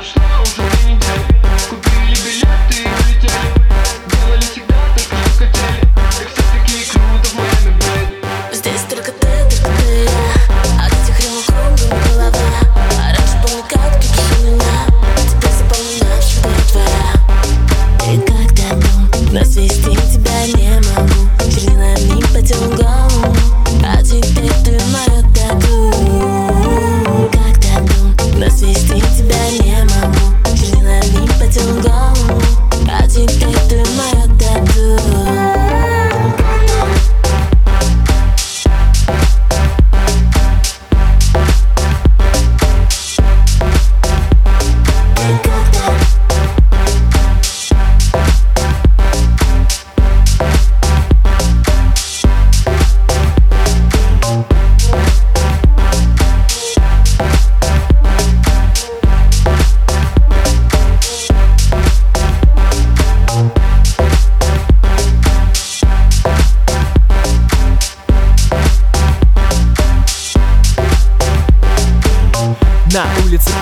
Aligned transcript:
seus 0.00 0.81
still 31.62 31.80
don't 31.80 31.91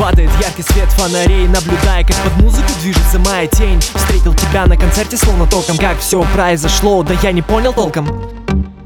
Падает 0.01 0.31
яркий 0.41 0.63
свет 0.63 0.89
фонарей. 0.91 1.47
Наблюдая, 1.47 2.05
как 2.05 2.17
под 2.17 2.37
музыку 2.43 2.69
движется 2.81 3.19
моя 3.21 3.47
тень. 3.47 3.81
Встретил 3.81 4.35
тебя 4.35 4.67
на 4.67 4.77
концерте 4.77 5.17
словно 5.17 5.47
током 5.47 5.77
Как 5.77 6.01
все 6.01 6.25
произошло, 6.35 7.05
да 7.05 7.15
я 7.23 7.31
не 7.31 7.43
понял 7.43 7.73
толком. 7.73 8.07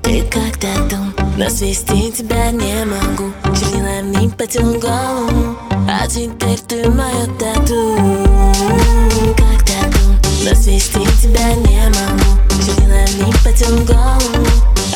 Ты 0.02 0.22
как 0.24 0.58
тату, 0.58 0.96
но 1.38 1.48
свести 1.48 2.12
тебя 2.12 2.50
не 2.50 2.84
могу 2.84 3.32
Чернилами 3.56 4.28
потел 4.28 4.74
голову, 4.74 5.56
а 5.88 6.06
теперь 6.06 6.58
ты 6.58 6.90
моя 6.90 7.24
тату. 7.38 7.96
Как 9.38 9.64
тату, 9.64 9.98
но 10.44 10.54
свести 10.54 11.00
тебя 11.22 11.54
не 11.54 11.88
могу 11.88 12.38
Чернилами 12.62 13.32
потел 13.42 13.78
голову, 13.78 14.46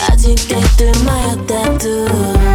а 0.07 0.15
теперь 0.15 0.67
ты 0.77 0.93
моя 1.05 1.37
тату 1.47 2.48